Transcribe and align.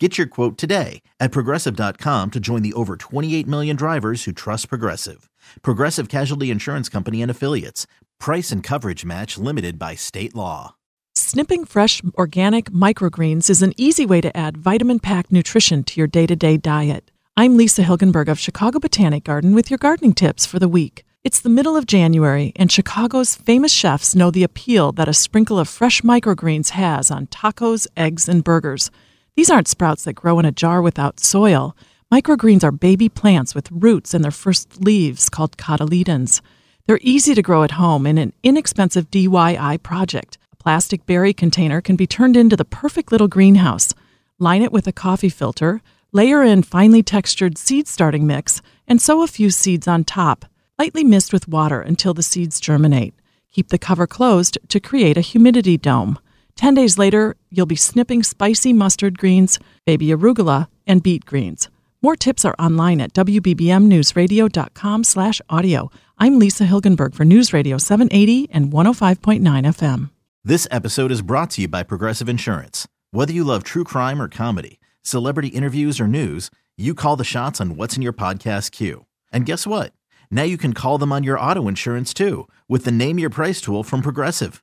Get 0.00 0.18
your 0.18 0.26
quote 0.26 0.58
today 0.58 1.02
at 1.20 1.30
progressive.com 1.30 2.32
to 2.32 2.40
join 2.40 2.62
the 2.62 2.72
over 2.72 2.96
28 2.96 3.46
million 3.46 3.76
drivers 3.76 4.24
who 4.24 4.32
trust 4.32 4.68
Progressive. 4.68 5.30
Progressive 5.62 6.08
Casualty 6.08 6.50
Insurance 6.50 6.88
Company 6.88 7.22
and 7.22 7.30
Affiliates. 7.30 7.86
Price 8.18 8.50
and 8.50 8.60
coverage 8.60 9.04
match 9.04 9.38
limited 9.38 9.78
by 9.78 9.94
state 9.94 10.34
law. 10.34 10.74
Snipping 11.14 11.64
fresh 11.64 12.02
organic 12.18 12.70
microgreens 12.72 13.48
is 13.48 13.62
an 13.62 13.72
easy 13.76 14.04
way 14.04 14.20
to 14.20 14.36
add 14.36 14.56
vitamin 14.56 14.98
packed 14.98 15.30
nutrition 15.30 15.84
to 15.84 16.00
your 16.00 16.08
day 16.08 16.26
to 16.26 16.34
day 16.34 16.56
diet. 16.56 17.12
I'm 17.36 17.56
Lisa 17.56 17.82
Hilgenberg 17.82 18.26
of 18.26 18.40
Chicago 18.40 18.80
Botanic 18.80 19.22
Garden 19.22 19.54
with 19.54 19.70
your 19.70 19.78
gardening 19.78 20.12
tips 20.12 20.44
for 20.44 20.58
the 20.58 20.68
week. 20.68 21.04
It's 21.22 21.40
the 21.40 21.48
middle 21.48 21.76
of 21.76 21.86
January, 21.86 22.52
and 22.56 22.70
Chicago's 22.70 23.36
famous 23.36 23.72
chefs 23.72 24.16
know 24.16 24.32
the 24.32 24.42
appeal 24.42 24.90
that 24.92 25.08
a 25.08 25.14
sprinkle 25.14 25.58
of 25.58 25.68
fresh 25.68 26.00
microgreens 26.02 26.70
has 26.70 27.12
on 27.12 27.28
tacos, 27.28 27.86
eggs, 27.96 28.28
and 28.28 28.42
burgers. 28.42 28.90
These 29.36 29.50
aren't 29.50 29.68
sprouts 29.68 30.04
that 30.04 30.14
grow 30.14 30.38
in 30.38 30.44
a 30.44 30.52
jar 30.52 30.80
without 30.80 31.18
soil. 31.18 31.76
Microgreens 32.12 32.62
are 32.62 32.70
baby 32.70 33.08
plants 33.08 33.54
with 33.54 33.70
roots 33.72 34.14
and 34.14 34.22
their 34.22 34.30
first 34.30 34.84
leaves 34.84 35.28
called 35.28 35.56
cotyledons. 35.56 36.40
They're 36.86 37.00
easy 37.02 37.34
to 37.34 37.42
grow 37.42 37.64
at 37.64 37.72
home 37.72 38.06
in 38.06 38.16
an 38.16 38.32
inexpensive 38.44 39.10
DIY 39.10 39.82
project. 39.82 40.38
A 40.52 40.56
plastic 40.56 41.04
berry 41.04 41.32
container 41.32 41.80
can 41.80 41.96
be 41.96 42.06
turned 42.06 42.36
into 42.36 42.56
the 42.56 42.64
perfect 42.64 43.10
little 43.10 43.26
greenhouse. 43.26 43.92
Line 44.38 44.62
it 44.62 44.70
with 44.70 44.86
a 44.86 44.92
coffee 44.92 45.28
filter, 45.28 45.82
layer 46.12 46.42
in 46.44 46.62
finely 46.62 47.02
textured 47.02 47.58
seed 47.58 47.88
starting 47.88 48.28
mix, 48.28 48.62
and 48.86 49.02
sow 49.02 49.22
a 49.22 49.26
few 49.26 49.50
seeds 49.50 49.88
on 49.88 50.04
top. 50.04 50.44
Lightly 50.78 51.02
mist 51.02 51.32
with 51.32 51.48
water 51.48 51.80
until 51.80 52.14
the 52.14 52.22
seeds 52.22 52.60
germinate. 52.60 53.14
Keep 53.50 53.68
the 53.68 53.78
cover 53.78 54.06
closed 54.06 54.58
to 54.68 54.78
create 54.78 55.16
a 55.16 55.22
humidity 55.22 55.76
dome. 55.76 56.18
10 56.56 56.74
days 56.74 56.98
later, 56.98 57.36
you'll 57.50 57.66
be 57.66 57.76
snipping 57.76 58.22
spicy 58.22 58.72
mustard 58.72 59.18
greens, 59.18 59.58
baby 59.86 60.06
arugula, 60.08 60.68
and 60.86 61.02
beet 61.02 61.24
greens. 61.26 61.68
More 62.02 62.16
tips 62.16 62.44
are 62.44 62.54
online 62.58 63.00
at 63.00 63.12
wbbmnewsradio.com 63.14 65.04
slash 65.04 65.40
audio. 65.48 65.90
I'm 66.18 66.38
Lisa 66.38 66.64
Hilgenberg 66.64 67.14
for 67.14 67.24
News 67.24 67.52
Radio 67.52 67.78
780 67.78 68.48
and 68.50 68.70
105.9 68.72 69.40
FM. 69.40 70.10
This 70.44 70.68
episode 70.70 71.10
is 71.10 71.22
brought 71.22 71.50
to 71.52 71.62
you 71.62 71.68
by 71.68 71.82
Progressive 71.82 72.28
Insurance. 72.28 72.86
Whether 73.10 73.32
you 73.32 73.44
love 73.44 73.64
true 73.64 73.84
crime 73.84 74.20
or 74.20 74.28
comedy, 74.28 74.80
celebrity 75.02 75.48
interviews 75.48 75.98
or 76.00 76.06
news, 76.06 76.50
you 76.76 76.94
call 76.94 77.16
the 77.16 77.24
shots 77.24 77.60
on 77.60 77.76
what's 77.76 77.96
in 77.96 78.02
your 78.02 78.12
podcast 78.12 78.70
queue. 78.72 79.06
And 79.32 79.46
guess 79.46 79.66
what? 79.66 79.92
Now 80.30 80.42
you 80.42 80.58
can 80.58 80.74
call 80.74 80.98
them 80.98 81.12
on 81.12 81.22
your 81.22 81.38
auto 81.38 81.68
insurance 81.68 82.12
too 82.12 82.48
with 82.68 82.84
the 82.84 82.92
Name 82.92 83.18
Your 83.18 83.30
Price 83.30 83.60
tool 83.60 83.82
from 83.84 84.02
Progressive. 84.02 84.62